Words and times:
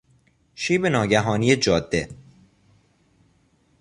شیب 0.55 0.85
ناگهانی 0.85 1.55
جاده 1.55 2.09